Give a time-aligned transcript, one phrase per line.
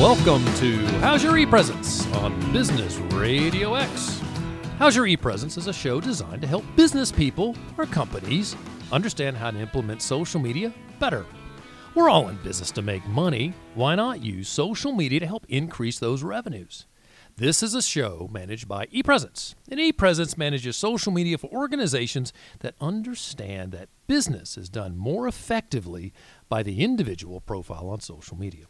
[0.00, 4.18] Welcome to How's Your E-Presence on Business Radio X.
[4.78, 8.56] How's Your E-Presence is a show designed to help business people or companies
[8.92, 11.26] understand how to implement social media better.
[11.94, 13.52] We're all in business to make money.
[13.74, 16.86] Why not use social media to help increase those revenues?
[17.36, 19.54] This is a show managed by ePresence.
[19.70, 26.14] And ePresence manages social media for organizations that understand that business is done more effectively
[26.48, 28.64] by the individual profile on social media.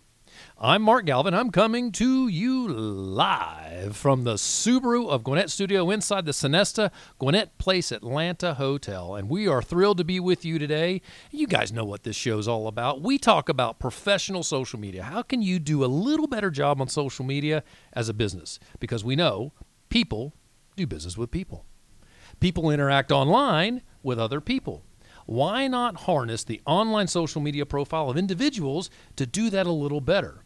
[0.59, 1.35] I'm Mark Galvin.
[1.35, 7.57] I'm coming to you live from the Subaru of Gwinnett Studio inside the Sonesta Gwinnett
[7.59, 9.15] Place Atlanta Hotel.
[9.15, 11.01] And we are thrilled to be with you today.
[11.31, 13.01] You guys know what this show's all about.
[13.01, 15.05] We talk about professional social media.
[15.05, 18.59] How can you do a little better job on social media as a business?
[18.79, 19.53] Because we know
[19.89, 20.35] people
[20.77, 21.65] do business with people.
[22.39, 24.85] People interact online with other people
[25.31, 30.01] why not harness the online social media profile of individuals to do that a little
[30.01, 30.43] better?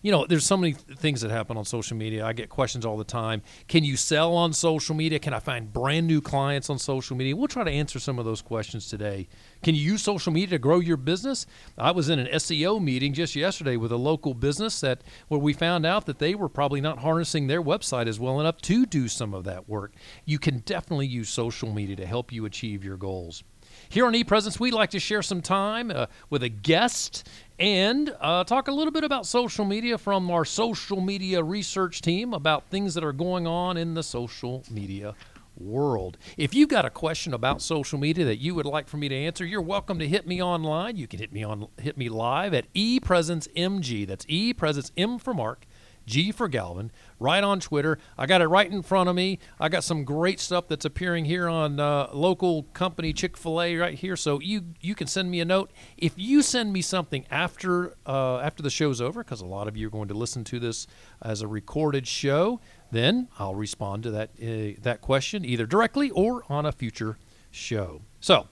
[0.00, 2.24] You know, there's so many things that happen on social media.
[2.24, 3.42] I get questions all the time.
[3.68, 5.18] Can you sell on social media?
[5.18, 7.36] Can I find brand new clients on social media?
[7.36, 9.28] We'll try to answer some of those questions today.
[9.62, 11.44] Can you use social media to grow your business?
[11.76, 15.52] I was in an SEO meeting just yesterday with a local business that where we
[15.52, 19.08] found out that they were probably not harnessing their website as well enough to do
[19.08, 19.92] some of that work.
[20.24, 23.44] You can definitely use social media to help you achieve your goals.
[23.92, 28.42] Here on ePresence, we like to share some time uh, with a guest and uh,
[28.42, 32.94] talk a little bit about social media from our social media research team about things
[32.94, 35.14] that are going on in the social media
[35.58, 36.16] world.
[36.38, 39.14] If you've got a question about social media that you would like for me to
[39.14, 40.96] answer, you're welcome to hit me online.
[40.96, 44.06] You can hit me on hit me live at ePresenceMG.
[44.06, 45.66] That's ePresence M for Mark
[46.06, 47.98] G for Galvin, right on Twitter.
[48.18, 49.38] I got it right in front of me.
[49.60, 53.76] I got some great stuff that's appearing here on uh, local company Chick Fil A
[53.76, 54.16] right here.
[54.16, 58.38] So you you can send me a note if you send me something after uh,
[58.38, 60.86] after the show's over, because a lot of you are going to listen to this
[61.20, 62.60] as a recorded show.
[62.90, 67.18] Then I'll respond to that uh, that question either directly or on a future
[67.50, 68.02] show.
[68.20, 68.48] So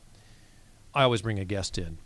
[0.95, 1.99] I always bring a guest in.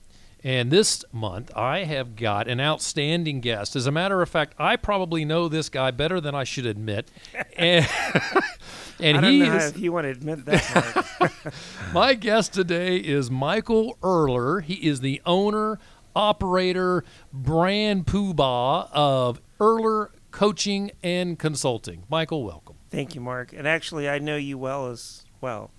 [0.44, 3.74] And this month, I have got an outstanding guest.
[3.74, 7.10] As a matter of fact, I probably know this guy better than I should admit.
[7.56, 7.88] and,
[9.00, 11.54] and I don't he know is, if you want to admit that.
[11.94, 14.62] my guest today is Michael Ehrler.
[14.62, 15.78] He is the owner,
[16.14, 22.04] operator, brand poobah of Ehrler Coaching and Consulting.
[22.10, 22.76] Michael, welcome.
[22.90, 23.54] Thank you, Mark.
[23.54, 25.70] And actually, I know you well as well.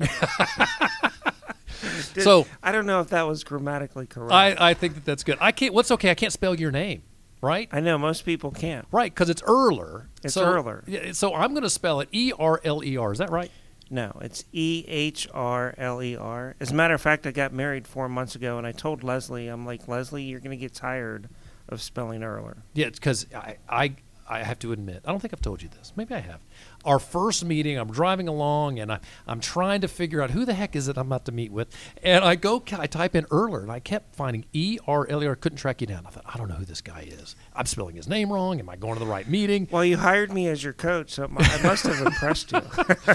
[2.14, 4.32] Did, so I don't know if that was grammatically correct.
[4.32, 5.38] I, I think that that's good.
[5.40, 5.72] I can't.
[5.72, 6.10] What's okay?
[6.10, 7.02] I can't spell your name,
[7.40, 7.68] right?
[7.72, 8.86] I know most people can't.
[8.90, 10.06] Right, because it's Ehrler.
[10.22, 11.14] It's so, Ehrler.
[11.14, 13.12] So I'm going to spell it E R L E R.
[13.12, 13.50] Is that right?
[13.90, 16.54] No, it's E H R L E R.
[16.60, 19.48] As a matter of fact, I got married four months ago, and I told Leslie,
[19.48, 21.28] I'm like, Leslie, you're going to get tired
[21.68, 22.58] of spelling Ehrler.
[22.74, 23.96] Yeah, because I, I
[24.30, 25.92] I have to admit, I don't think I've told you this.
[25.96, 26.40] Maybe I have.
[26.84, 30.54] Our first meeting, I'm driving along and I, I'm trying to figure out who the
[30.54, 31.68] heck is it I'm about to meet with.
[32.04, 35.26] And I go, I type in Erler and I kept finding E R L E
[35.26, 35.34] R.
[35.34, 36.06] Couldn't track you down.
[36.06, 37.34] I thought, I don't know who this guy is.
[37.56, 38.60] I'm spelling his name wrong.
[38.60, 39.66] Am I going to the right meeting?
[39.68, 42.62] Well, you hired me as your coach, so I must have impressed you.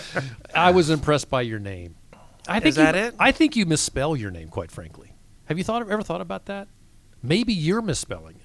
[0.54, 1.96] I was impressed by your name.
[2.46, 3.16] I think is that you, it?
[3.18, 5.14] I think you misspell your name, quite frankly.
[5.46, 6.68] Have you thought ever thought about that?
[7.24, 8.45] Maybe you're misspelling it.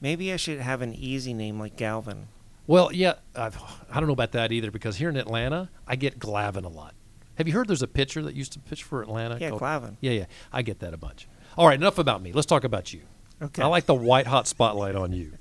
[0.00, 2.28] Maybe I should have an easy name like Galvin.
[2.66, 3.56] Well, yeah, I've,
[3.90, 6.68] I do not know about that either because here in Atlanta, I get Glavine a
[6.68, 6.94] lot.
[7.36, 9.38] Have you heard there's a pitcher that used to pitch for Atlanta?
[9.40, 9.96] Yeah, called, Glavine.
[10.00, 10.26] Yeah, yeah.
[10.52, 11.26] I get that a bunch.
[11.56, 12.32] All right, enough about me.
[12.32, 13.00] Let's talk about you.
[13.42, 13.62] Okay.
[13.62, 15.32] I like the white hot spotlight on you.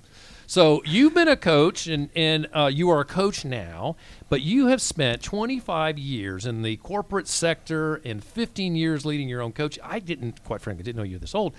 [0.47, 3.95] So you've been a coach, and and uh, you are a coach now,
[4.29, 9.41] but you have spent 25 years in the corporate sector and 15 years leading your
[9.43, 9.77] own coach.
[9.83, 11.53] I didn't, quite frankly, didn't know you were this old.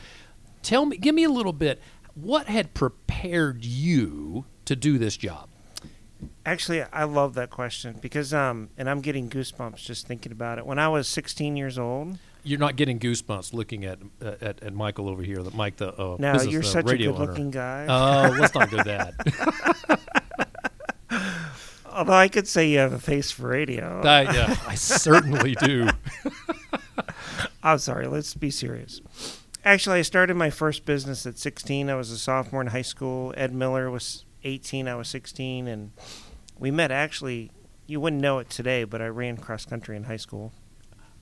[0.62, 1.80] Tell me, give me a little bit
[2.14, 5.48] what had prepared you to do this job?
[6.44, 10.66] Actually, I love that question because, um, and I'm getting goosebumps just thinking about it.
[10.66, 14.72] When I was 16 years old, you're not getting goosebumps looking at uh, at, at
[14.74, 15.42] Michael over here.
[15.42, 17.86] That Mike, the uh, no, business, you're uh, such a good-looking guy.
[17.88, 19.14] Oh, let's not do that.
[21.92, 24.00] Although I could say you have a face for radio.
[24.02, 25.88] I, yeah, I certainly do.
[27.62, 28.06] I'm sorry.
[28.06, 29.00] Let's be serious.
[29.64, 31.90] Actually, I started my first business at 16.
[31.90, 33.34] I was a sophomore in high school.
[33.36, 34.88] Ed Miller was 18.
[34.88, 35.92] I was 16, and
[36.58, 36.90] we met.
[36.90, 37.50] Actually,
[37.86, 40.52] you wouldn't know it today, but I ran cross country in high school.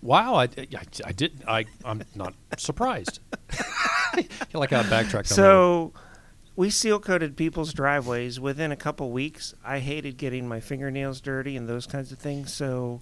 [0.01, 1.43] Wow, I, I, I did.
[1.49, 3.19] I I'm not surprised.
[4.55, 5.29] like how I backtracked.
[5.29, 5.93] So,
[6.55, 8.39] we seal coated people's driveways.
[8.39, 12.53] Within a couple weeks, I hated getting my fingernails dirty and those kinds of things.
[12.53, 13.01] So,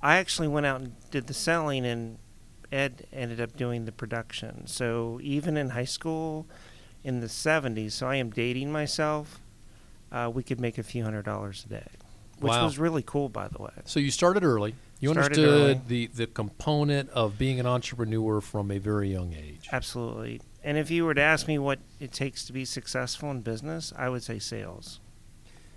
[0.00, 2.18] I actually went out and did the selling and
[2.70, 4.66] Ed ended up doing the production.
[4.66, 6.46] So even in high school,
[7.04, 9.40] in the 70s, so I am dating myself,
[10.12, 11.86] uh, we could make a few hundred dollars a day,
[12.40, 12.64] which Wow.
[12.64, 13.70] was really cool, by the way.
[13.84, 14.74] So you started early.
[15.00, 15.80] You Started understood early.
[15.86, 19.68] the the component of being an entrepreneur from a very young age.
[19.70, 20.40] Absolutely.
[20.64, 23.92] And if you were to ask me what it takes to be successful in business,
[23.96, 24.98] I would say sales.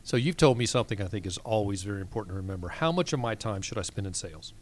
[0.04, 2.70] So you've told me something I think is always very important to remember.
[2.70, 4.54] How much of my time should I spend in sales?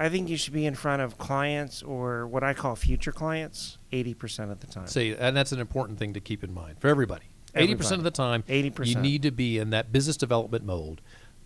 [0.00, 3.76] I think you should be in front of clients or what I call future clients
[3.92, 4.86] 80% of the time.
[4.86, 7.26] See, and that's an important thing to keep in mind for everybody.
[7.54, 8.86] Eighty percent of the time, 80%.
[8.86, 11.00] you need to be in that business development mode,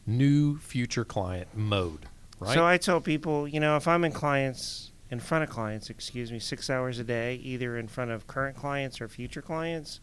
[0.07, 2.07] new future client mode,
[2.39, 2.55] right?
[2.55, 6.31] So I tell people, you know, if I'm in clients, in front of clients, excuse
[6.31, 10.01] me, six hours a day, either in front of current clients or future clients,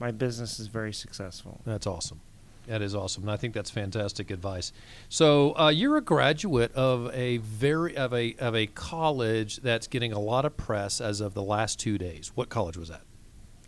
[0.00, 1.60] my business is very successful.
[1.66, 2.20] That's awesome.
[2.66, 4.72] That is awesome, and I think that's fantastic advice.
[5.08, 10.12] So uh, you're a graduate of a very of a of a college that's getting
[10.12, 12.32] a lot of press as of the last two days.
[12.34, 13.02] What college was that?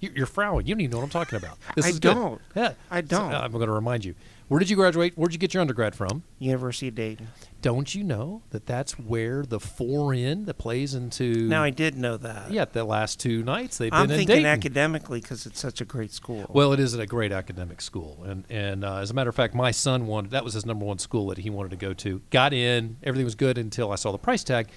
[0.00, 0.66] You- You're frowning.
[0.66, 1.58] You don't even know what I'm talking about.
[1.76, 2.40] This I is don't.
[2.54, 3.32] Yeah, I don't.
[3.34, 4.14] I'm going to remind you.
[4.48, 5.12] Where did you graduate?
[5.16, 6.22] Where did you get your undergrad from?
[6.38, 7.28] University of Dayton.
[7.60, 11.46] Don't you know that that's where the four in that plays into?
[11.46, 12.50] Now I did know that.
[12.50, 15.84] yeah, the last two nights they've I'm been in thinking academically because it's such a
[15.84, 16.46] great school.
[16.48, 19.54] Well, it is a great academic school, and and uh, as a matter of fact,
[19.54, 22.22] my son wanted that was his number one school that he wanted to go to.
[22.30, 24.68] Got in, everything was good until I saw the price tag.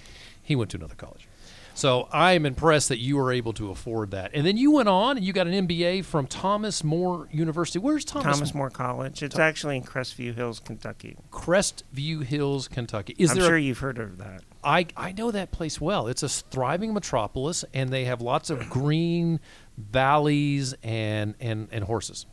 [0.42, 1.28] He went to another college.
[1.74, 4.88] So I am impressed that you were able to afford that, and then you went
[4.88, 7.78] on and you got an MBA from Thomas More University.
[7.78, 8.36] Where's Thomas?
[8.36, 9.22] Thomas More College.
[9.22, 11.16] It's actually in Crestview Hills, Kentucky.
[11.30, 13.14] Crestview Hills, Kentucky.
[13.18, 13.46] Is I'm there?
[13.46, 14.42] sure a, you've heard of that.
[14.62, 16.06] I I know that place well.
[16.08, 19.40] It's a thriving metropolis, and they have lots of green
[19.76, 22.26] valleys and and and horses.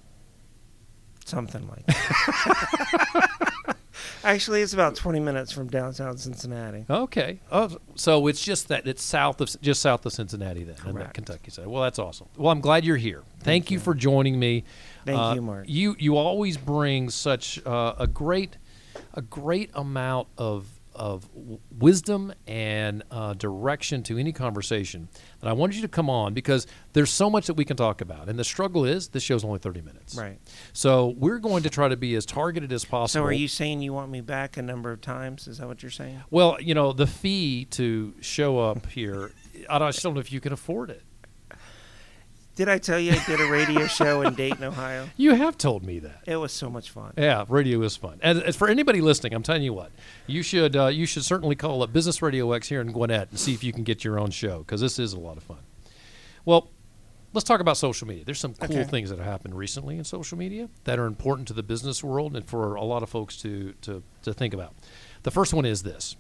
[1.26, 3.30] Something like that.
[4.24, 6.86] Actually, it's about 20 minutes from downtown Cincinnati.
[6.90, 7.40] Okay.
[7.52, 11.14] Oh, so it's just that it's south of just south of Cincinnati then, in that
[11.14, 11.68] Kentucky side.
[11.68, 12.28] Well, that's awesome.
[12.38, 13.24] Well, I'm glad you're here.
[13.42, 13.80] Thank, you.
[13.80, 14.64] for joining me.
[15.06, 15.66] Thank Uh, you, Mark.
[15.68, 18.58] You you always bring such uh, a great
[19.14, 21.28] a great amount of of
[21.72, 25.08] wisdom and uh, direction to any conversation.
[25.42, 28.02] And I wanted you to come on because there's so much that we can talk
[28.02, 28.30] about.
[28.30, 30.16] And the struggle is this show's only 30 minutes.
[30.16, 30.40] Right.
[30.74, 33.24] So we're going to try to be as targeted as possible.
[33.24, 35.48] So, are you saying you want me back a number of times?
[35.48, 36.22] Is that what you're saying?
[36.30, 39.32] Well, you know, the fee to show up here,
[39.70, 41.04] I I just don't know if you can afford it.
[42.60, 45.08] Did I tell you I did a radio show in Dayton, Ohio?
[45.16, 46.24] You have told me that.
[46.28, 47.14] It was so much fun.
[47.18, 48.20] Yeah, radio is fun.
[48.22, 49.92] And as for anybody listening, I'm telling you what,
[50.28, 53.40] you should uh, you should certainly call up Business Radio X here in Gwinnett and
[53.40, 55.60] see if you can get your own show because this is a lot of fun.
[56.44, 56.68] Well,
[57.32, 58.26] let's talk about social media.
[58.26, 58.84] There's some cool Okay.
[58.90, 62.36] things that have happened recently in social media that are important to the business world
[62.36, 64.74] and for a lot of folks to to to think about.
[65.24, 66.18] The first one is this.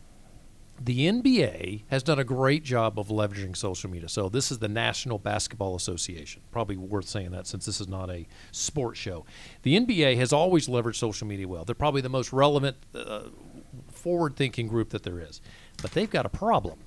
[0.81, 4.07] The NBA has done a great job of leveraging social media.
[4.07, 6.41] So this is the National Basketball Association.
[6.51, 9.25] Probably worth saying that since this is not a sports show.
[9.63, 11.65] The NBA has always leveraged social media well.
[11.65, 13.23] They're probably the most relevant, uh,
[13.91, 15.41] forward-thinking group that there is.
[15.81, 16.79] But they've got a problem.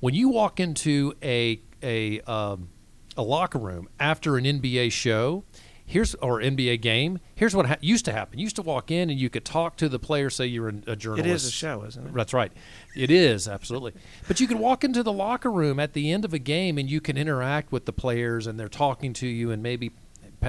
[0.00, 2.70] When you walk into a a um,
[3.16, 5.44] a locker room after an NBA show,
[5.90, 7.18] here's or NBA game.
[7.34, 8.38] Here's what ha- used to happen.
[8.38, 10.30] You used to walk in and you could talk to the player.
[10.30, 11.26] Say you're a, a journalist.
[11.26, 12.14] It is a show, isn't it?
[12.14, 12.52] That's right.
[12.96, 13.94] It is absolutely.
[14.28, 16.88] But you could walk into the locker room at the end of a game and
[16.88, 19.90] you can interact with the players and they're talking to you and maybe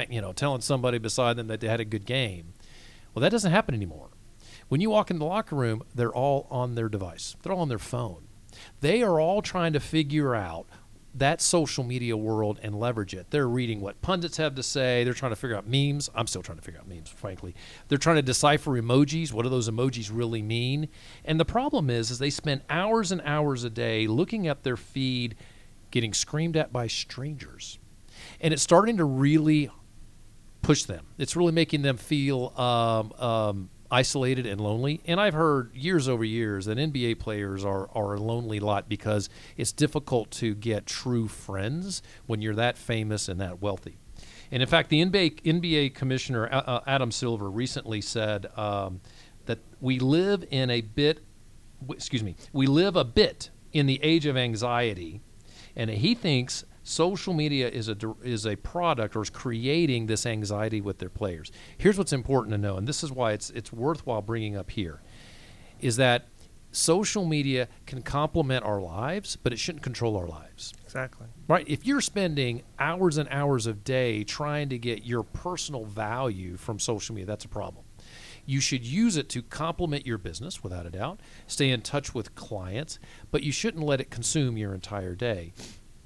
[0.09, 2.53] you know telling somebody beside them that they had a good game.
[3.13, 4.09] Well, that doesn't happen anymore.
[4.69, 7.35] When you walk in the locker room, they're all on their device.
[7.41, 8.27] They're all on their phone.
[8.79, 10.67] They are all trying to figure out
[11.13, 13.27] that social media world and leverage it.
[13.31, 15.03] They're reading what pundits have to say.
[15.03, 16.09] They're trying to figure out memes.
[16.15, 17.53] I'm still trying to figure out memes, frankly.
[17.89, 19.33] They're trying to decipher emojis.
[19.33, 20.87] What do those emojis really mean?
[21.25, 24.77] And the problem is, is they spend hours and hours a day looking at their
[24.77, 25.35] feed,
[25.91, 27.77] getting screamed at by strangers,
[28.39, 29.69] and it's starting to really
[30.61, 31.07] push them.
[31.17, 35.01] It's really making them feel um, um, isolated and lonely.
[35.05, 39.29] And I've heard years over years that NBA players are, are a lonely lot because
[39.57, 43.97] it's difficult to get true friends when you're that famous and that wealthy.
[44.51, 49.01] And in fact, the NBA, NBA commissioner uh, Adam Silver recently said um,
[49.45, 51.19] that we live in a bit,
[51.89, 55.21] excuse me, we live a bit in the age of anxiety,
[55.75, 60.81] and he thinks social media is a is a product or is creating this anxiety
[60.81, 61.51] with their players.
[61.77, 65.01] Here's what's important to know, and this is why it's it's worthwhile bringing up here,
[65.79, 66.27] is that
[66.71, 70.73] social media can complement our lives, but it shouldn't control our lives.
[70.85, 71.27] Exactly.
[71.47, 71.67] Right?
[71.67, 76.79] If you're spending hours and hours of day trying to get your personal value from
[76.79, 77.85] social media, that's a problem.
[78.45, 81.19] You should use it to complement your business, without a doubt.
[81.47, 85.53] Stay in touch with clients, but you shouldn't let it consume your entire day.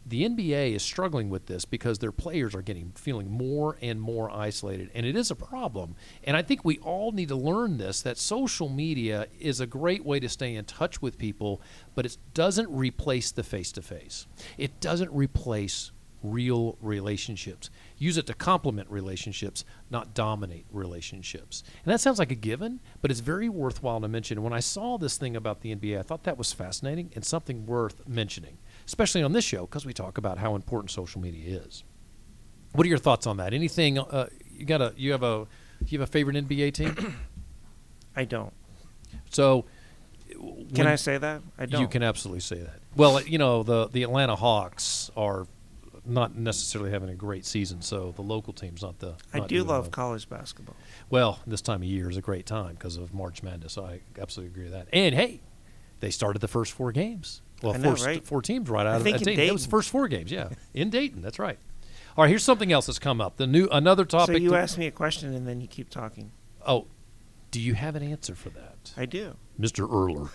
[0.05, 4.29] The NBA is struggling with this because their players are getting feeling more and more
[4.29, 5.95] isolated, and it is a problem.
[6.23, 10.05] And I think we all need to learn this that social media is a great
[10.05, 11.61] way to stay in touch with people,
[11.95, 14.27] but it doesn't replace the face to face.
[14.57, 17.69] It doesn't replace real relationships.
[17.97, 21.63] Use it to complement relationships, not dominate relationships.
[21.85, 24.43] And that sounds like a given, but it's very worthwhile to mention.
[24.43, 27.65] When I saw this thing about the NBA, I thought that was fascinating and something
[27.65, 31.83] worth mentioning, especially on this show because we talk about how important social media is.
[32.73, 33.53] What are your thoughts on that?
[33.53, 35.47] Anything uh, you got a you have a
[35.87, 37.15] you have a favorite NBA team?
[38.15, 38.53] I don't.
[39.29, 39.65] So
[40.73, 41.41] Can I say that?
[41.57, 41.81] I don't.
[41.81, 42.79] You can absolutely say that.
[42.95, 45.47] Well, you know the the Atlanta Hawks are
[46.05, 49.15] not necessarily having a great season, so the local team's not the.
[49.33, 49.91] I not do love well.
[49.91, 50.75] college basketball.
[51.09, 53.77] Well, this time of year is a great time because of March Madness.
[53.77, 54.87] I absolutely agree with that.
[54.93, 55.41] And hey,
[55.99, 57.41] they started the first four games.
[57.61, 58.25] Well, know, four, right?
[58.25, 59.45] four teams right out I of that Dayton.
[59.45, 61.21] That was the first four games, yeah, in Dayton.
[61.21, 61.57] That's right.
[62.17, 63.37] All right, here's something else that's come up.
[63.37, 64.35] The new another topic.
[64.35, 66.31] So you to- ask me a question and then you keep talking.
[66.65, 66.87] Oh,
[67.51, 69.89] do you have an answer for that, I do, Mr.
[69.89, 70.29] Ehrler?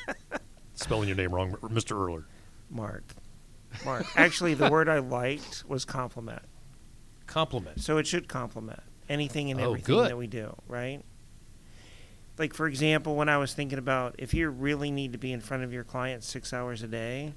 [0.74, 1.96] Spelling your name wrong, Mr.
[1.96, 2.24] Ehrler.
[2.70, 3.04] Mark.
[3.84, 4.06] Mark.
[4.16, 6.42] Actually, the word I liked was compliment.
[7.26, 7.80] Compliment.
[7.80, 10.10] So it should complement anything and Oh, everything good.
[10.10, 11.02] that we do, right?
[12.38, 15.40] Like for example, when I was thinking about if you really need to be in
[15.40, 17.34] front of your client six hours a day,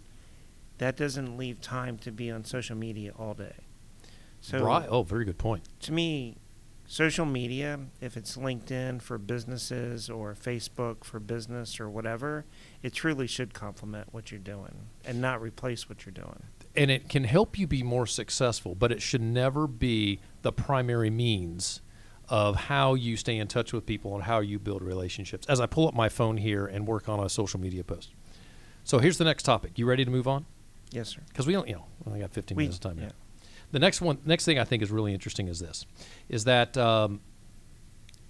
[0.77, 3.55] that doesn't leave time to be on social media all day.
[4.41, 4.87] So right.
[4.89, 5.63] Oh, very good point.
[5.81, 6.37] to me,
[6.87, 12.45] social media, if it's LinkedIn for businesses or Facebook for business or whatever,
[12.83, 16.43] it truly should complement what you're doing and not replace what you're doing.
[16.77, 21.09] and it can help you be more successful, but it should never be the primary
[21.09, 21.81] means
[22.27, 25.45] of how you stay in touch with people and how you build relationships.
[25.47, 28.09] As I pull up my phone here and work on a social media post.
[28.83, 29.77] So here's the next topic.
[29.79, 30.45] You ready to move on?
[30.91, 31.21] Yes, sir.
[31.29, 33.05] Because we don't, you know, we only got 15 We- minutes of time yeah.
[33.07, 33.11] now.
[33.75, 35.85] The next one, next thing I think is really interesting is this,
[36.29, 37.19] is that um,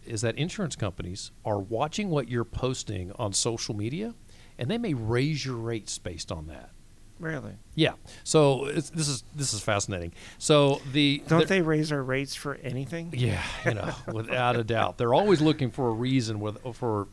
[0.03, 4.15] is that insurance companies are watching what you're posting on social media,
[4.57, 6.71] and they may raise your rates based on that.
[7.19, 7.53] Really?
[7.75, 7.93] Yeah.
[8.23, 10.13] So it's, this is this is fascinating.
[10.39, 13.13] So the Don't the- they raise our rates for anything?
[13.15, 17.07] Yeah, you know, without a doubt, they're always looking for a reason with for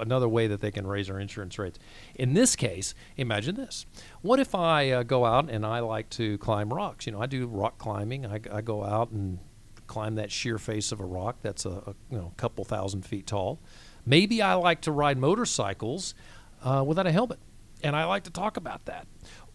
[0.00, 1.78] another way that they can raise our insurance rates.
[2.14, 3.86] In this case, imagine this:
[4.22, 7.06] What if I uh, go out and I like to climb rocks?
[7.06, 8.26] You know, I do rock climbing.
[8.26, 9.38] I, I go out and
[9.86, 13.26] climb that sheer face of a rock that's a, a you know couple thousand feet
[13.26, 13.60] tall.
[14.04, 16.14] Maybe I like to ride motorcycles
[16.62, 17.40] uh, without a helmet,
[17.82, 19.06] and I like to talk about that.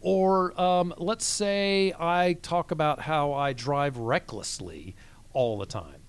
[0.01, 4.95] Or um, let's say I talk about how I drive recklessly
[5.33, 6.01] all the time.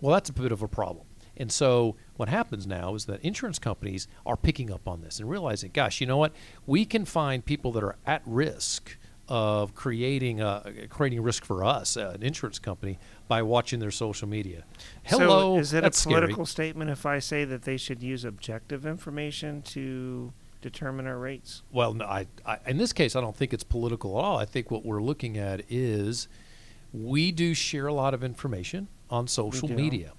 [0.00, 1.06] Well, that's a bit of a problem.
[1.36, 5.28] And so what happens now is that insurance companies are picking up on this and
[5.28, 6.32] realizing, gosh, you know what?
[6.66, 8.96] We can find people that are at risk
[9.28, 14.28] of creating a, creating risk for us, uh, an insurance company, by watching their social
[14.28, 14.62] media.
[15.04, 16.68] Hello, So is it a political scary.
[16.68, 20.32] statement if I say that they should use objective information to
[20.62, 21.62] determine our rates?
[21.72, 24.38] Well, no, I, I, in this case, I don't think it's political at all.
[24.38, 26.28] I think what we're looking at is
[26.92, 30.12] we do share a lot of information on social media.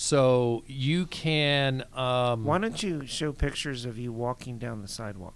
[0.00, 1.84] So you can.
[1.92, 5.34] Um, Why don't you show pictures of you walking down the sidewalk?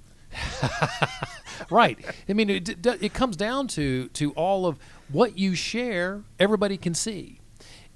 [1.70, 1.98] right.
[2.26, 4.78] I mean, it, it comes down to to all of
[5.12, 6.22] what you share.
[6.40, 7.40] Everybody can see,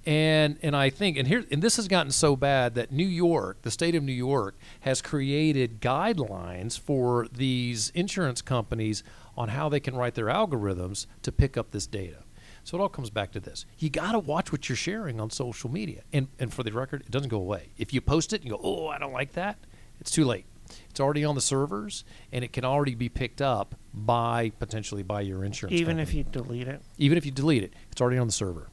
[0.04, 3.62] and and I think and here and this has gotten so bad that New York,
[3.62, 9.02] the state of New York, has created guidelines for these insurance companies
[9.38, 12.24] on how they can write their algorithms to pick up this data.
[12.68, 15.30] So it all comes back to this: you got to watch what you're sharing on
[15.30, 17.70] social media, and and for the record, it doesn't go away.
[17.78, 19.56] If you post it and you go, "Oh, I don't like that,"
[20.02, 20.44] it's too late.
[20.90, 25.22] It's already on the servers, and it can already be picked up by potentially by
[25.22, 25.80] your insurance.
[25.80, 26.82] Even if you delete it?
[26.98, 28.68] even if you delete it, it's already on the server.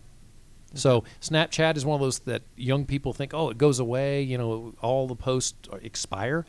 [0.73, 4.23] So Snapchat is one of those that young people think, oh, it goes away.
[4.23, 6.45] You know, all the posts expire.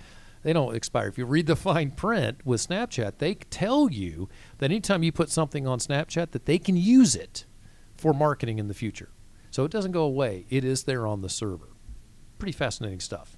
[0.46, 1.08] They don't expire.
[1.08, 5.28] If you read the fine print with Snapchat, they tell you that anytime you put
[5.28, 7.46] something on Snapchat, that they can use it
[7.96, 9.08] for marketing in the future.
[9.50, 10.46] So it doesn't go away.
[10.48, 11.70] It is there on the server.
[12.38, 13.36] Pretty fascinating stuff.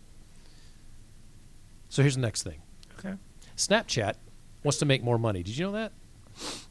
[1.89, 2.61] So here's the next thing.
[2.99, 3.15] Okay.
[3.57, 4.17] Snapchat
[4.63, 5.43] wants to make more money.
[5.43, 5.93] Did you know that?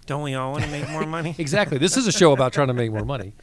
[0.05, 1.33] Don't we all want to make more money?
[1.39, 1.79] exactly.
[1.79, 3.33] This is a show about trying to make more money.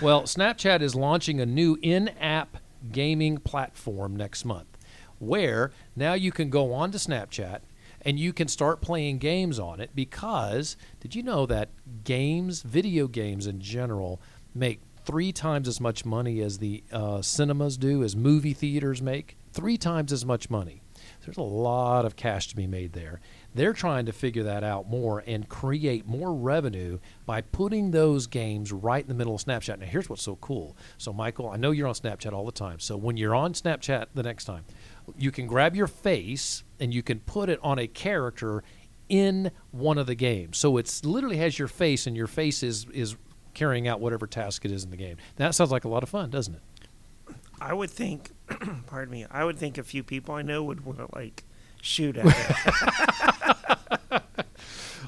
[0.00, 2.56] Well, Snapchat is launching a new in app
[2.90, 4.77] gaming platform next month
[5.18, 7.60] where now you can go on to Snapchat
[8.02, 11.70] and you can start playing games on it because did you know that
[12.04, 14.20] games, video games in general,
[14.54, 19.36] make three times as much money as the uh, cinemas do, as movie theaters make?
[19.52, 20.82] Three times as much money.
[21.24, 23.20] There's a lot of cash to be made there.
[23.54, 28.72] They're trying to figure that out more and create more revenue by putting those games
[28.72, 29.78] right in the middle of Snapchat.
[29.78, 30.76] Now, here's what's so cool.
[30.96, 32.78] So, Michael, I know you're on Snapchat all the time.
[32.78, 34.64] So, when you're on Snapchat the next time,
[35.16, 38.62] you can grab your face and you can put it on a character
[39.08, 40.58] in one of the games.
[40.58, 43.16] So it's literally has your face, and your face is is
[43.54, 45.16] carrying out whatever task it is in the game.
[45.36, 46.62] That sounds like a lot of fun, doesn't it?
[47.60, 48.30] I would think,
[48.86, 51.44] pardon me, I would think a few people I know would want to like
[51.80, 54.22] shoot at it.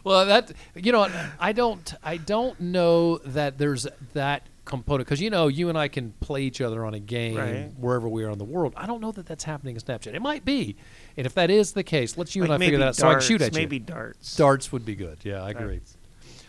[0.05, 5.31] Well, that you know, I don't, I don't know that there's that component because you
[5.31, 7.73] know, you and I can play each other on a game Right.
[7.79, 8.73] wherever we are in the world.
[8.77, 10.15] I don't know that that's happening in Snapchat.
[10.15, 10.77] It might be,
[11.17, 13.09] and if that is the case, let's you like and I figure that out so
[13.09, 13.61] I can shoot darts, at you.
[13.67, 14.37] Maybe darts.
[14.37, 15.19] Darts would be good.
[15.23, 15.77] Yeah, I agree.
[15.77, 15.97] Darts.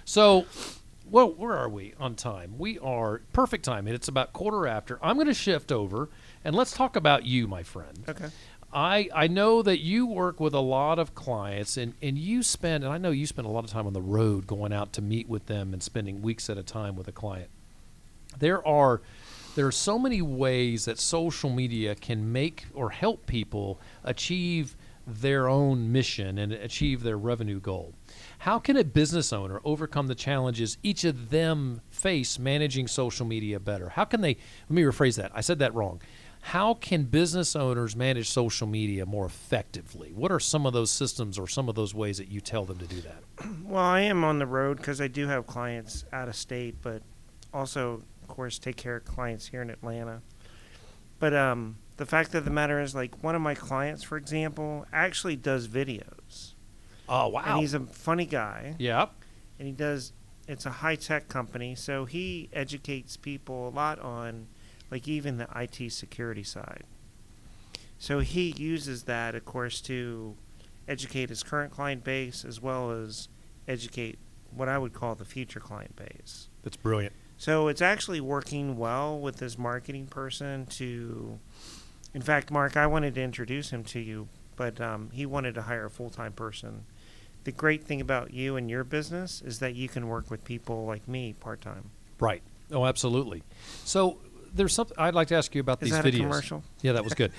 [0.06, 0.46] So,
[1.10, 2.56] well, where are we on time?
[2.58, 5.00] We are perfect time, and it's about quarter after.
[5.04, 6.10] I'm going to shift over
[6.44, 8.04] and let's talk about you, my friend.
[8.08, 8.28] Okay.
[8.74, 12.86] I, I know that you work with a lot of clients and, and you spend
[12.86, 15.02] and I know you spend a lot of time on the road going out to
[15.02, 17.50] meet with them and spending weeks at a time with a client.
[18.40, 19.02] There are
[19.56, 25.50] there are so many ways that social media can make or help people achieve their
[25.50, 27.94] own mission and achieve their revenue goal.
[28.40, 33.60] How can a business owner overcome the challenges each of them face managing social media
[33.60, 33.90] better?
[33.90, 34.38] How can they
[34.70, 35.32] let me rephrase that.
[35.34, 36.02] I said that wrong.
[36.44, 40.12] How can business owners manage social media more effectively?
[40.12, 42.80] What are some of those systems or some of those ways that you tell them
[42.80, 43.24] to do that?
[43.64, 47.02] Well, I am on the road because I do have clients out of state, but
[47.54, 50.22] also, course, take care of clients here in Atlanta.
[51.20, 54.86] But um, the fact of the matter is, like one of my clients, for example,
[54.92, 56.54] actually does videos,
[57.08, 57.44] Oh wow.
[57.46, 59.12] and he's a funny guy, Yep.
[59.60, 60.14] and he does.
[60.48, 64.48] It's a high tech company, so he educates people a lot on,
[64.90, 66.84] like even the IT security side.
[68.00, 70.36] So he uses that, of course, to
[70.88, 73.30] educate his current client base as well as
[73.68, 74.18] educate
[74.50, 76.50] what I would call the future client base.
[76.64, 77.14] That's brilliant.
[77.42, 81.40] So it's actually working well with this marketing person to.
[82.14, 85.64] In fact, Mark, I wanted to introduce him to you, but um, he wanted to
[85.64, 86.86] hire a full time person.
[87.44, 90.86] The great thing about you and your business is that you can work with people
[90.86, 91.90] like me part time.
[92.20, 92.44] Right.
[92.72, 93.42] Oh, absolutely.
[93.86, 94.20] So
[94.54, 96.20] there's something I'd like to ask you about Is these that videos.
[96.20, 96.64] a commercial?
[96.84, 97.32] Yeah, that was good.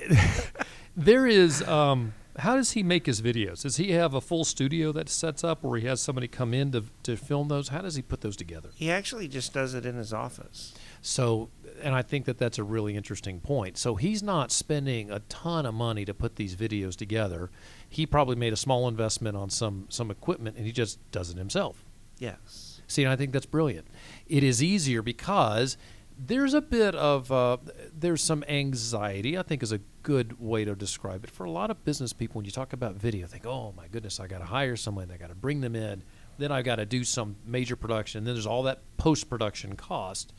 [0.96, 1.62] there is.
[1.68, 3.62] Um, how does he make his videos?
[3.62, 6.72] Does he have a full studio that sets up, or he has somebody come in
[6.72, 7.68] to to film those?
[7.68, 8.70] How does he put those together?
[8.74, 10.74] He actually just does it in his office.
[11.02, 11.50] So,
[11.82, 13.76] and I think that that's a really interesting point.
[13.76, 17.50] So he's not spending a ton of money to put these videos together.
[17.88, 21.36] He probably made a small investment on some some equipment, and he just does it
[21.36, 21.84] himself.
[22.18, 22.80] Yes.
[22.86, 23.88] See, and I think that's brilliant.
[24.26, 25.76] It is easier because
[26.18, 27.58] there's a bit of uh,
[27.92, 29.36] there's some anxiety.
[29.36, 32.38] I think is a good way to describe it for a lot of business people.
[32.38, 35.10] When you talk about video, they think, "Oh my goodness, I got to hire someone.
[35.10, 36.02] I got to bring them in.
[36.38, 38.24] Then I got to do some major production.
[38.24, 40.32] Then there's all that post production cost."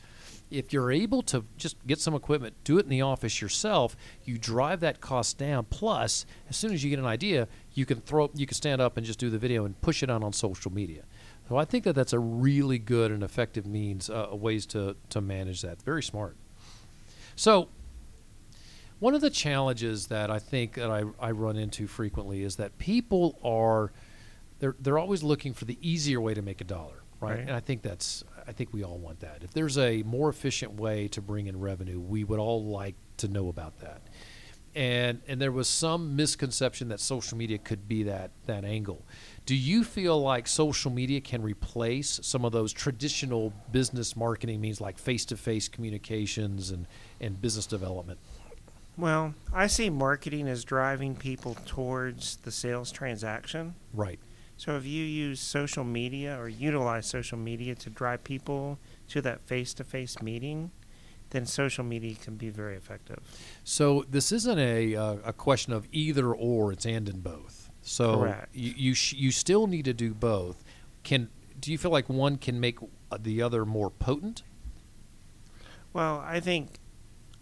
[0.50, 4.38] If you're able to just get some equipment, do it in the office yourself, you
[4.38, 5.64] drive that cost down.
[5.64, 8.96] Plus, as soon as you get an idea, you can throw, you can stand up
[8.96, 11.04] and just do the video and push it out on social media.
[11.48, 15.20] So I think that that's a really good and effective means, uh, ways to to
[15.20, 15.82] manage that.
[15.82, 16.36] Very smart.
[17.36, 17.68] So
[19.04, 22.78] one of the challenges that I think that I, I run into frequently is that
[22.78, 23.92] people are
[24.60, 27.32] they're they're always looking for the easier way to make a dollar, right?
[27.32, 27.40] Right.
[27.40, 29.42] And I think that's I think we all want that.
[29.42, 33.28] If there's a more efficient way to bring in revenue, we would all like to
[33.28, 34.00] know about that.
[34.74, 39.04] And and there was some misconception that social media could be that that angle.
[39.44, 44.80] Do you feel like social media can replace some of those traditional business marketing means
[44.80, 46.86] like face-to-face communications and
[47.20, 48.18] and business development?
[48.96, 53.74] Well, I see marketing as driving people towards the sales transaction.
[53.92, 54.20] Right.
[54.56, 58.78] So if you use social media or utilize social media to drive people
[59.08, 60.70] to that face-to-face meeting,
[61.30, 63.18] then social media can be very effective.
[63.64, 67.70] So this isn't a uh, a question of either or; it's and in both.
[67.82, 68.54] So Correct.
[68.54, 70.62] you you, sh- you still need to do both.
[71.02, 72.78] Can do you feel like one can make
[73.18, 74.44] the other more potent?
[75.92, 76.78] Well, I think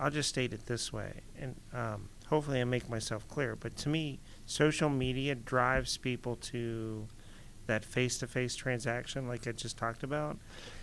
[0.03, 3.55] I'll just state it this way, and um, hopefully I make myself clear.
[3.57, 7.07] But to me, social media drives people to
[7.67, 10.39] that face-to-face transaction, like I just talked about.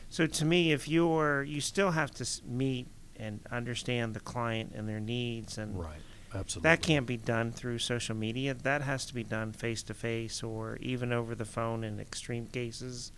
[0.10, 4.71] So to me, if you're, you still have to s- meet and understand the client
[4.73, 5.99] and their needs, and Right.
[6.34, 6.69] Absolutely.
[6.69, 8.53] that can't be done through social media.
[8.53, 13.12] That has to be done face-to-face or even over the phone in extreme cases.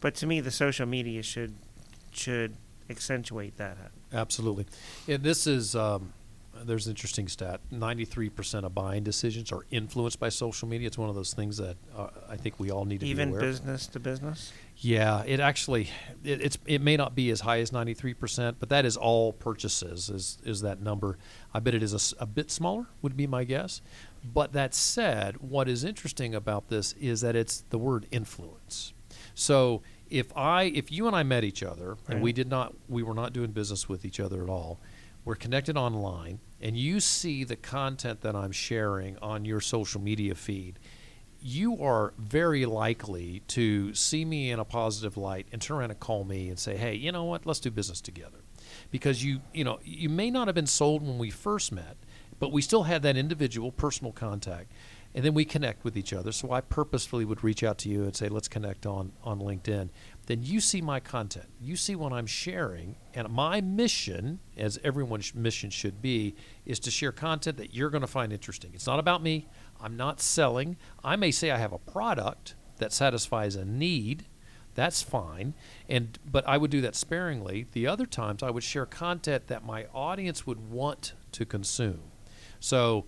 [0.00, 1.54] But to me, the social media should
[2.10, 2.56] should
[2.90, 3.78] accentuate that.
[4.12, 4.66] Absolutely.
[5.06, 6.12] And this is um,
[6.64, 11.08] there's an interesting stat 93% of buying decisions are influenced by social media it's one
[11.08, 13.52] of those things that uh, i think we all need to Even be aware of.
[13.52, 14.52] business to business.
[14.76, 15.88] yeah it actually
[16.24, 20.08] it, it's it may not be as high as 93% but that is all purchases
[20.10, 21.18] is is that number
[21.54, 23.80] i bet it is a bit smaller would be my guess
[24.24, 28.92] but that said what is interesting about this is that it's the word influence
[29.34, 33.02] so if i if you and i met each other and we did not we
[33.02, 34.80] were not doing business with each other at all
[35.24, 40.34] we're connected online and you see the content that I'm sharing on your social media
[40.34, 40.78] feed,
[41.40, 46.00] you are very likely to see me in a positive light and turn around and
[46.00, 47.46] call me and say, "Hey, you know what?
[47.46, 48.38] Let's do business together."
[48.90, 51.96] Because you, you know, you may not have been sold when we first met,
[52.40, 54.72] but we still had that individual personal contact.
[55.14, 56.32] And then we connect with each other.
[56.32, 59.88] So I purposefully would reach out to you and say, "Let's connect on on LinkedIn."
[60.26, 61.46] Then you see my content.
[61.60, 66.90] You see what I'm sharing, and my mission, as everyone's mission should be, is to
[66.90, 68.72] share content that you're going to find interesting.
[68.74, 69.48] It's not about me.
[69.80, 70.76] I'm not selling.
[71.02, 74.26] I may say I have a product that satisfies a need.
[74.74, 75.54] That's fine.
[75.88, 77.66] And but I would do that sparingly.
[77.72, 82.02] The other times I would share content that my audience would want to consume.
[82.60, 83.06] So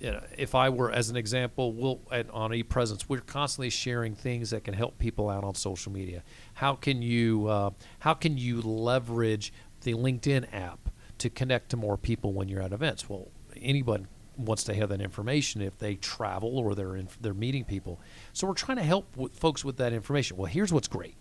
[0.00, 4.14] you know, if I were, as an example, we'll at, on ePresence, we're constantly sharing
[4.14, 6.22] things that can help people out on social media.
[6.54, 11.96] How can you uh, how can you leverage the LinkedIn app to connect to more
[11.96, 13.08] people when you're at events?
[13.08, 14.06] Well, anyone
[14.36, 18.00] wants to have that information if they travel or they're in, they're meeting people.
[18.32, 20.36] So we're trying to help folks with that information.
[20.36, 21.16] Well, here's what's great.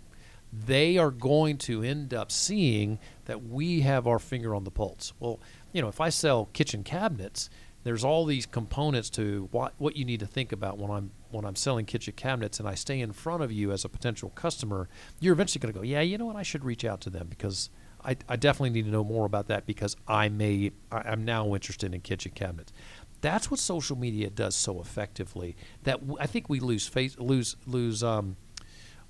[0.53, 5.13] They are going to end up seeing that we have our finger on the pulse.
[5.19, 5.39] Well,
[5.73, 7.49] you know, if I sell kitchen cabinets,
[7.87, 11.45] there's all these components to what what you need to think about when I'm when
[11.45, 14.89] I'm selling kitchen cabinets and I stay in front of you as a potential customer,
[15.19, 17.27] you're eventually going to go, yeah, you know what, I should reach out to them
[17.27, 17.69] because
[18.03, 21.53] I, I definitely need to know more about that because I may I, I'm now
[21.53, 22.71] interested in kitchen cabinets.
[23.21, 27.55] That's what social media does so effectively that w- I think we lose face lose
[27.65, 28.37] lose um,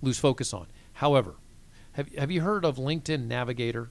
[0.01, 0.67] lose focus on.
[0.93, 1.35] However,
[1.93, 3.89] have have you heard of LinkedIn Navigator?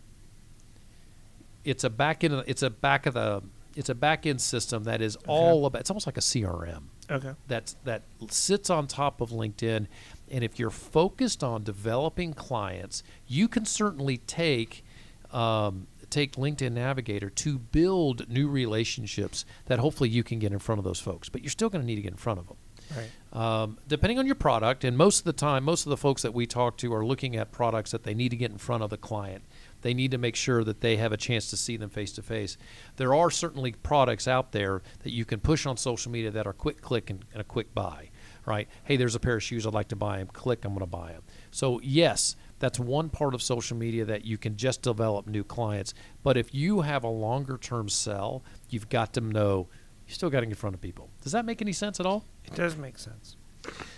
[1.65, 2.45] It's a back end.
[2.47, 3.43] It's a back of the.
[3.77, 5.81] It's a back end system that is all about.
[5.81, 7.33] It's almost like a CRM Okay.
[7.47, 9.87] that's that sits on top of LinkedIn.
[10.31, 14.85] And if you're focused on developing clients, you can certainly take
[15.31, 20.79] um, take LinkedIn Navigator to build new relationships that hopefully you can get in front
[20.79, 21.29] of those folks.
[21.29, 22.57] But you're still going to need to get in front of them.
[22.97, 23.11] Right.
[23.33, 26.33] Um, depending on your product, and most of the time, most of the folks that
[26.33, 28.91] we talk to are looking at products that they need to get in front of
[28.91, 29.45] the client.
[29.83, 32.23] They need to make sure that they have a chance to see them face to
[32.23, 32.57] face.
[32.97, 36.53] There are certainly products out there that you can push on social media that are
[36.53, 38.11] quick click and, and a quick buy,
[38.47, 38.69] right?
[38.85, 40.29] Hey, there's a pair of shoes I'd like to buy them.
[40.29, 41.23] Click, I'm going to buy them.
[41.51, 45.95] So yes, that's one part of social media that you can just develop new clients.
[46.23, 49.69] But if you have a longer term sell, you've got to know
[50.07, 51.11] you're still got to get in front of people.
[51.23, 52.25] Does that make any sense at all?
[52.45, 53.37] It does make sense.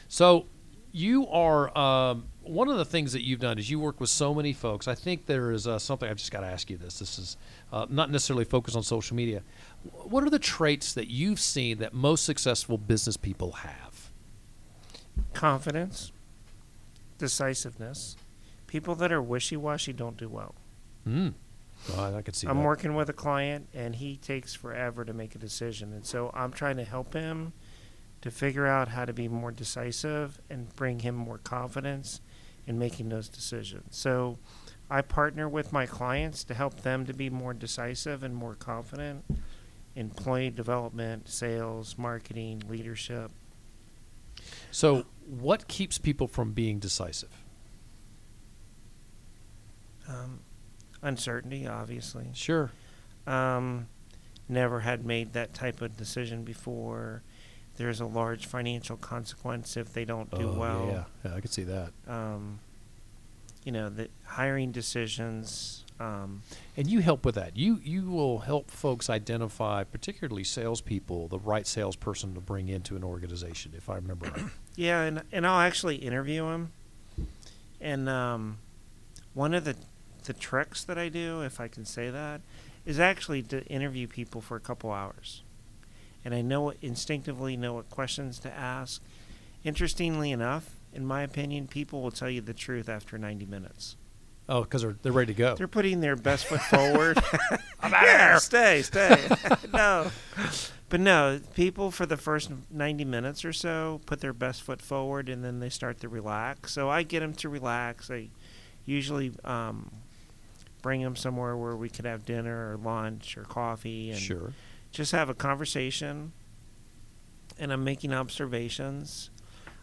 [0.09, 0.47] So
[0.93, 4.35] you are um, one of the things that you've done is you work with so
[4.35, 4.89] many folks.
[4.89, 6.99] I think there is uh, something I've just got to ask you this.
[6.99, 7.37] This is
[7.73, 9.43] uh, not necessarily focused on social media.
[10.05, 14.11] What are the traits that you've seen that most successful business people have?
[15.35, 16.13] Confidence,
[17.19, 18.17] decisiveness.
[18.67, 20.55] People that are wishy-washy don't do well.
[21.05, 21.29] Hmm.
[21.91, 22.65] Well, I could see I'm that.
[22.65, 25.93] working with a client and he takes forever to make a decision.
[25.93, 27.53] And so I'm trying to help him
[28.21, 32.21] to figure out how to be more decisive and bring him more confidence
[32.69, 33.97] in making those decisions.
[33.97, 34.39] So
[34.91, 39.25] I partner with my clients to help them to be more decisive and more confident
[39.97, 43.33] in employee development, sales, marketing, leadership.
[44.71, 47.43] So, what keeps people from being decisive?
[50.07, 50.41] Um,
[51.03, 52.29] uncertainty, obviously.
[52.35, 52.71] Sure.
[53.27, 53.89] um,
[54.49, 57.23] never had made that type of decision before.
[57.79, 60.87] There's a large financial consequence if they don't do Oh, well.
[60.91, 61.93] Yeah, yeah, I could see that.
[62.07, 62.59] Um,
[63.65, 65.85] you know, the hiring decisions.
[66.01, 66.43] Um,
[66.77, 67.57] And you help with that.
[67.57, 73.05] You you will help folks identify, particularly salespeople, the right salesperson to bring into an
[73.05, 73.73] organization.
[73.77, 74.45] If I remember right.
[74.77, 76.73] yeah, and and I'll actually interview them.
[77.81, 78.59] And um,
[79.35, 79.77] one of the
[80.25, 82.41] the tricks that I do, if I can say that,
[82.85, 85.43] is actually to interview people for a couple hours.
[86.25, 89.03] And I know instinctively know what questions to ask.
[89.65, 93.97] Interestingly enough, in my opinion, people will tell you the truth after 90 minutes.
[94.49, 95.55] Oh, because they're they're ready to go.
[95.57, 97.23] They're putting their best foot forward.
[97.81, 99.29] I'm out yeah, Stay, stay.
[99.75, 100.11] no,
[100.89, 101.41] but no.
[101.55, 105.61] People for the first 90 minutes or so put their best foot forward, and then
[105.61, 106.73] they start to relax.
[106.73, 108.11] So I get them to relax.
[108.11, 108.29] I
[108.87, 109.91] usually um,
[110.81, 114.55] bring them somewhere where we could have dinner or lunch or coffee and Sure.
[114.91, 116.33] Just have a conversation.
[117.59, 119.31] And I'm making observations.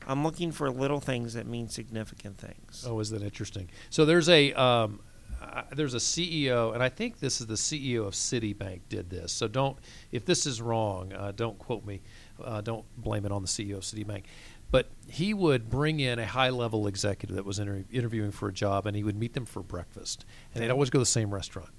[0.07, 2.85] I'm looking for little things that mean significant things.
[2.87, 3.69] Oh, is that interesting?
[3.89, 4.99] So there's a um,
[5.41, 9.31] uh, there's a CEO, and I think this is the CEO of Citibank did this.
[9.31, 9.77] So don't,
[10.11, 12.01] if this is wrong, uh, don't quote me.
[12.41, 14.23] Uh, don't blame it on the CEO of Citibank.
[14.71, 18.53] But he would bring in a high level executive that was inter- interviewing for a
[18.53, 21.33] job, and he would meet them for breakfast, and they'd always go to the same
[21.33, 21.69] restaurant.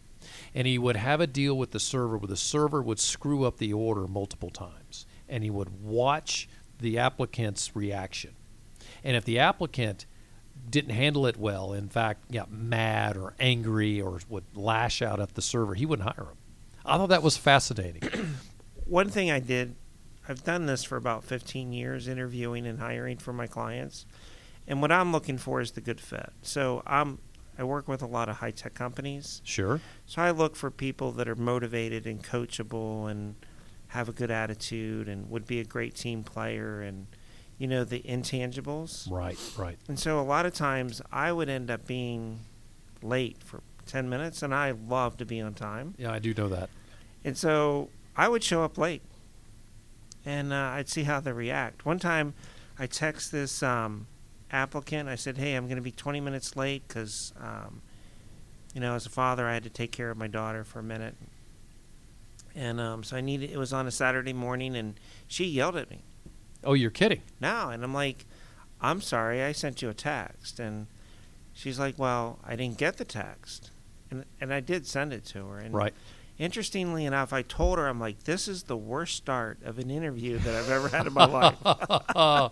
[0.57, 3.59] And he would have a deal with the server where the server would screw up
[3.59, 6.49] the order multiple times, and he would watch
[6.81, 8.35] the applicant's reaction.
[9.05, 10.07] And if the applicant
[10.69, 15.35] didn't handle it well, in fact, got mad or angry or would lash out at
[15.35, 16.39] the server, he wouldn't hire him.
[16.87, 18.03] I thought that was fascinating.
[18.87, 19.75] One thing I did,
[20.27, 24.07] I've done this for about 15 years, interviewing and hiring for my clients.
[24.67, 26.33] And what I'm looking for is the good fit.
[26.43, 27.19] So I'm,
[27.59, 29.41] I work with a lot of high tech companies.
[29.45, 29.81] Sure.
[30.07, 33.35] So I look for people that are motivated and coachable and
[33.89, 37.07] have a good attitude and would be a great team player and,
[37.59, 39.11] you know, the intangibles.
[39.11, 39.79] Right, right.
[39.89, 42.41] And so a lot of times I would end up being
[43.03, 45.95] late for 10 minutes and I love to be on time.
[45.97, 46.69] Yeah, I do know that.
[47.25, 49.03] And so I would show up late
[50.25, 51.87] and uh, I'd see how they react.
[51.87, 52.35] One time
[52.79, 54.07] I text this um,
[54.51, 55.09] applicant.
[55.09, 57.83] I said, Hey, I'm going to be 20 minutes late because, um,
[58.75, 60.83] you know, as a father, I had to take care of my daughter for a
[60.83, 61.17] minute.
[62.55, 65.91] And um, so I needed, it was on a Saturday morning and she yelled at
[65.91, 66.03] me.
[66.65, 67.23] Oh, you're kidding.
[67.41, 67.69] No.
[67.69, 68.25] And I'm like,
[68.81, 70.59] I'm sorry, I sent you a text.
[70.59, 70.87] And
[71.53, 73.71] she's like, Well, I didn't get the text.
[74.11, 75.59] And, and I did send it to her.
[75.59, 75.95] And Right.
[76.39, 80.37] Interestingly enough, I told her, I'm like, this is the worst start of an interview
[80.39, 81.57] that I've ever had in my life.
[82.15, 82.51] oh,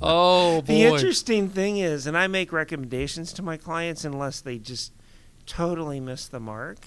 [0.00, 0.60] boy.
[0.66, 4.92] the interesting thing is, and I make recommendations to my clients unless they just
[5.46, 6.78] totally miss the mark.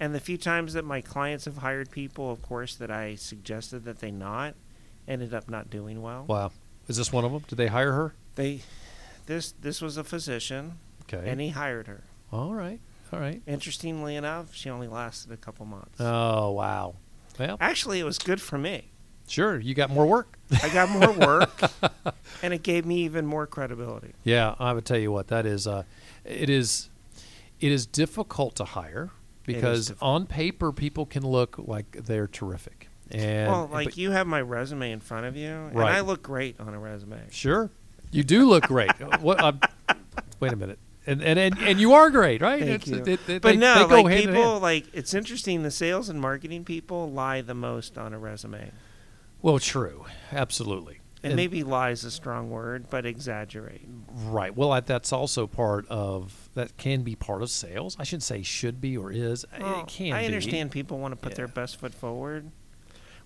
[0.00, 3.84] And the few times that my clients have hired people, of course, that I suggested
[3.84, 4.54] that they not,
[5.06, 6.24] ended up not doing well.
[6.26, 6.50] wow.
[6.88, 7.44] Is this one of them?
[7.46, 8.14] Did they hire her?
[8.34, 8.62] They,
[9.26, 11.28] this this was a physician, Okay.
[11.30, 12.02] and he hired her.
[12.32, 12.80] All right.
[13.12, 13.42] All right.
[13.46, 16.00] Interestingly enough, she only lasted a couple months.
[16.00, 16.94] Oh, wow.
[17.38, 18.90] Well, Actually, it was good for me.
[19.26, 19.58] sure.
[19.58, 20.38] You got more work.
[20.62, 21.60] I got more work,
[22.42, 24.12] and it gave me even more credibility.
[24.24, 25.66] Yeah, I would tell you what that is.
[25.66, 25.84] Uh,
[26.24, 26.90] it is,
[27.60, 29.10] it is difficult to hire
[29.46, 34.26] because on paper people can look like they're terrific, and well, like but- you have
[34.26, 37.20] my resume in front of you, and I look great on a resume.
[37.30, 37.70] sure,
[38.10, 38.90] you do look great.
[39.20, 39.42] what?
[39.42, 39.60] I'm,
[40.40, 42.60] wait a minute, and, and and and you are great, right?
[42.64, 43.04] Thank It's- you.
[43.04, 45.62] they- they- but they- no, they like people, like it's interesting.
[45.62, 48.70] The sales and marketing people lie the most on a resume,
[49.42, 53.86] Well, true, absolutely, and, maybe lie is a strong word, but exaggerate.
[54.12, 54.54] Right.
[54.54, 57.96] Well, I, that's also part of that can be part of sales.
[57.98, 59.44] I shouldn't say should be or is.
[59.58, 60.12] Well, it can.
[60.12, 60.26] I be.
[60.26, 62.50] understand people want to put their best foot forward.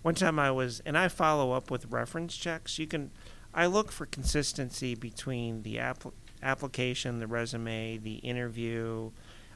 [0.02, 2.78] One time I was, and I follow up with reference checks.
[2.78, 3.10] You can,
[3.54, 6.04] I look for consistency between the app,
[6.44, 9.10] application, the resume, the interview.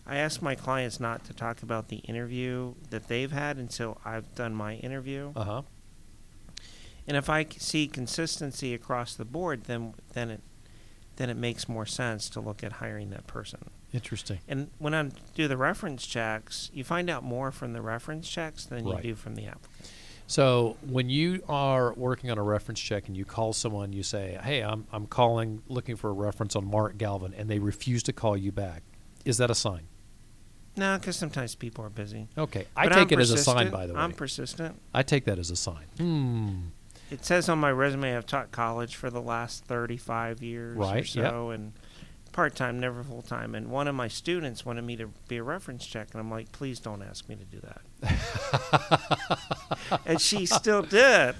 [0.06, 4.34] I ask my clients not to talk about the interview that they've had until I've
[4.34, 5.32] done my interview.
[5.36, 5.62] Uh huh.
[7.06, 10.40] And if I see consistency across the board, then then it
[11.16, 13.70] then it makes more sense to look at hiring that person.
[13.92, 14.38] Interesting.
[14.46, 18.64] And when I do the reference checks, you find out more from the reference checks
[18.66, 19.02] than Right.
[19.04, 19.90] you do from the applicant.
[20.28, 24.38] So when you are working on a reference check and you call someone, you say,
[24.42, 28.12] "Hey, I'm I'm calling, looking for a reference on Mark Galvin," and they refuse to
[28.12, 28.82] call you back.
[29.24, 29.88] Is that a sign?
[30.76, 32.28] No, because sometimes people are busy.
[32.36, 33.70] Okay, I But take I'm it as a sign.
[33.70, 34.80] By the way, I'm persistent.
[34.94, 35.86] I take that as a sign.
[35.96, 36.56] Hmm.
[37.10, 41.14] It says on my resume I've taught college for the last 35 years or Right,
[41.16, 41.30] yep.
[41.30, 41.72] so, and
[42.32, 43.54] part time, never full time.
[43.54, 46.52] And one of my students wanted me to be a reference check, and I'm like,
[46.52, 47.80] please don't ask me to do that.
[50.06, 51.34] and she still did.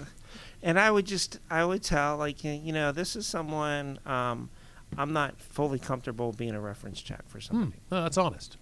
[0.63, 4.51] And I would just, I would tell, like, you know, this is someone um,
[4.97, 7.43] I'm not fully comfortable being a reference check for Hmm.
[7.45, 7.81] somebody.
[7.91, 8.57] No, that's honest.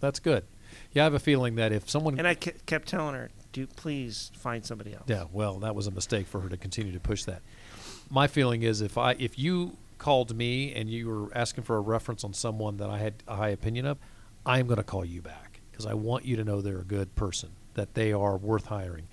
[0.00, 0.44] That's good.
[0.92, 3.66] Yeah, I have a feeling that if someone And I ke- kept telling her, do
[3.66, 5.04] please find somebody else.
[5.06, 7.42] Yeah, well, that was a mistake for her to continue to push that.
[8.08, 11.80] My feeling is if I if you called me and you were asking for a
[11.80, 13.98] reference on someone that I had a high opinion of,
[14.44, 17.14] I'm going to call you back because I want you to know they're a good
[17.14, 19.06] person, that they are worth hiring.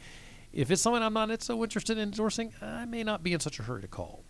[0.52, 3.60] If it's someone I'm not so interested in endorsing, I may not be in such
[3.60, 4.24] a hurry to call.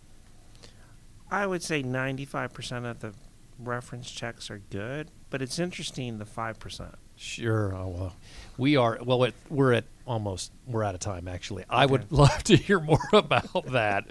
[1.30, 3.14] I would say 95% of the
[3.58, 6.94] reference checks are good, but it's interesting the 5%.
[7.16, 7.74] Sure.
[7.74, 8.16] Oh, well,
[8.56, 8.98] we are.
[9.04, 10.52] Well, it, we're at almost.
[10.66, 11.26] We're out of time.
[11.26, 14.06] Actually, I would love to hear more about that.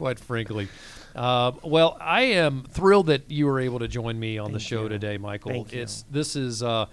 [0.00, 0.66] Quite frankly.
[1.14, 4.84] Uh, well, I am thrilled that you were able to join me on the show
[4.84, 4.88] you.
[4.88, 5.50] today, Michael.
[5.52, 5.82] Thank you.
[5.82, 6.86] It's this is uh,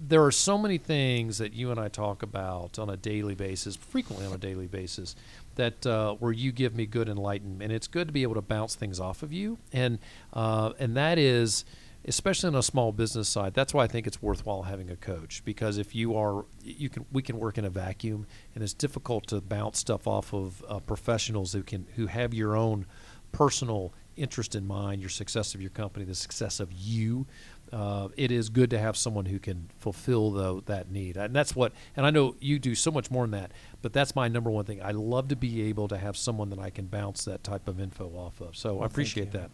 [0.00, 3.76] there are so many things that you and I talk about on a daily basis,
[3.76, 5.14] frequently on a daily basis,
[5.54, 8.42] that uh, where you give me good enlightenment, and it's good to be able to
[8.42, 10.00] bounce things off of you, and
[10.32, 11.64] uh, and that is
[12.04, 15.42] especially on a small business side that's why i think it's worthwhile having a coach
[15.44, 19.26] because if you are you can we can work in a vacuum and it's difficult
[19.26, 22.86] to bounce stuff off of uh, professionals who can who have your own
[23.30, 27.26] personal interest in mind your success of your company the success of you.
[27.72, 31.56] Uh, it is good to have someone who can fulfill the, that need and that's
[31.56, 34.50] what and i know you do so much more than that but that's my number
[34.50, 34.82] one thing.
[34.82, 37.80] I love to be able to have someone that i can bounce that type of
[37.80, 39.50] info off of so i Well, thank appreciate that.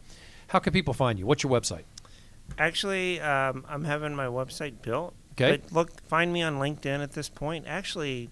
[0.48, 1.26] How can people find you?
[1.26, 1.84] What's your website
[2.56, 5.14] Actually, um, I'm having my website built.
[5.32, 5.58] Okay.
[5.58, 7.66] But look, find me on LinkedIn at this point.
[7.68, 8.30] Actually,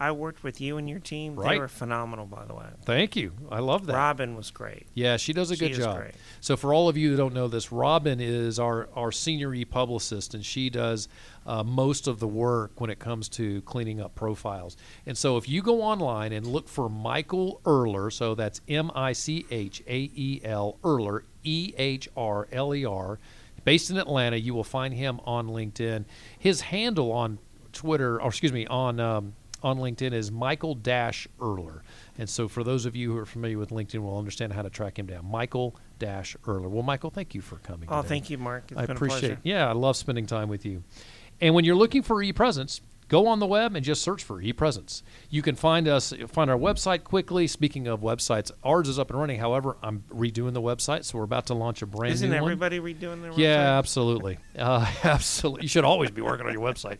[0.00, 1.36] I worked with you and your team.
[1.36, 1.52] Right.
[1.52, 2.66] They were phenomenal, by the way.
[2.84, 3.32] Thank you.
[3.50, 3.94] I love that.
[3.94, 4.86] Robin was great.
[4.92, 5.98] Yeah, she does a She good is job.
[5.98, 6.14] great.
[6.40, 10.34] So for all of you that don't know this, Robin is our, our senior e-publicist,
[10.34, 11.08] and she does
[11.46, 14.76] uh, most of the work when it comes to cleaning up profiles.
[15.06, 21.20] And so if you go online and look for Michael Ehrler, so that's M-I-C-H-A-E-L Ehrler,
[21.44, 23.18] E-H-R-L-E-R,
[23.64, 26.04] based in Atlanta, you will find him on LinkedIn.
[26.38, 27.38] His handle on
[27.72, 31.80] Twitter, or excuse me, on um, on LinkedIn is Michael Dash Ehrler.
[32.18, 34.70] And so, for those of you who are familiar with LinkedIn, will understand how to
[34.70, 35.24] track him down.
[35.28, 36.68] Michael Dash Ehrler.
[36.68, 37.88] Well, Michael, thank you for coming.
[37.90, 38.08] Oh, today.
[38.08, 38.64] thank you, Mark.
[38.70, 39.18] It's I been appreciate.
[39.18, 39.40] a pleasure.
[39.42, 40.84] Yeah, I love spending time with you.
[41.40, 45.02] And when you're looking for e-presence, go on the web and just search for e-presence.
[45.30, 47.46] You can find us, find our website quickly.
[47.46, 49.38] Speaking of websites, ours is up and running.
[49.38, 52.52] However, I'm redoing the website, so we're about to launch a brand Isn't new one.
[52.52, 53.38] Isn't everybody redoing their website?
[53.38, 54.38] Yeah, absolutely.
[54.56, 55.62] Uh, absolutely.
[55.62, 56.98] You should always be working on your website.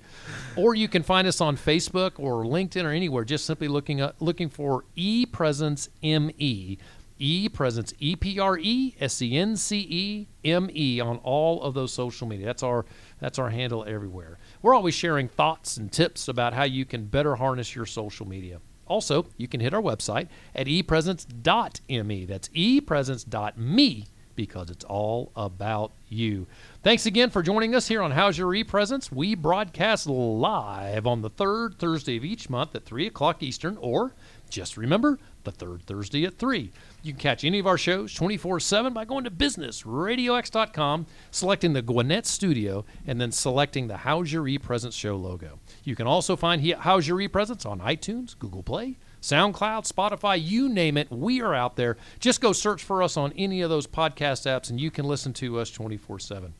[0.57, 4.17] Or you can find us on Facebook or LinkedIn or anywhere, just simply looking up,
[4.19, 6.79] looking for ePresence ME.
[7.19, 11.63] E Presence, E P R E S E N C E M E on all
[11.63, 12.47] of those social media.
[12.47, 12.85] That's our
[13.21, 14.39] that's our handle everywhere.
[14.63, 18.61] We're always sharing thoughts and tips about how you can better harness your social media.
[18.87, 22.25] Also, you can hit our website at epresence.me.
[22.27, 26.47] That's epresence.me because it's all about you.
[26.83, 29.11] Thanks again for joining us here on How's Your ePresence.
[29.11, 34.13] We broadcast live on the third Thursday of each month at 3 o'clock Eastern, or
[34.51, 36.71] just remember, the third Thursday at 3.
[37.05, 41.83] You can catch any of our shows 24 7 by going to businessradiox.com, selecting the
[41.83, 45.61] Gwinnett Studio, and then selecting the How's Your E-Presence show logo.
[45.85, 50.97] You can also find How's Your E-Presence on iTunes, Google Play, SoundCloud, Spotify, you name
[50.97, 51.99] it, we are out there.
[52.21, 55.35] Just go search for us on any of those podcast apps and you can listen
[55.35, 56.55] to us 24 7.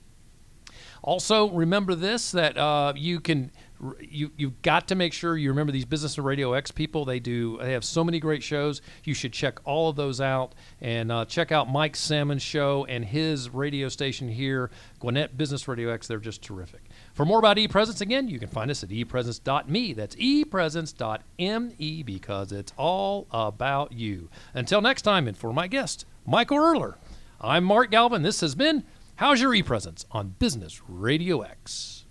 [1.03, 3.51] Also, remember this that uh, you can
[4.01, 7.05] you you've got to make sure you remember these Business and Radio X people.
[7.05, 8.81] They do they have so many great shows.
[9.05, 13.05] You should check all of those out and uh, check out Mike Sammond's show and
[13.05, 16.07] his radio station here, Gwinnett Business Radio X.
[16.07, 16.83] They're just terrific.
[17.13, 19.93] For more about ePresence, again, you can find us at epresence.me.
[19.93, 24.29] That's epresence.me because it's all about you.
[24.55, 26.95] Until next time, and for my guest, Michael Ehrler,
[27.41, 28.23] I'm Mark Glavine.
[28.23, 28.85] This has been
[29.17, 32.05] How's Your ePresence on Business Radio X.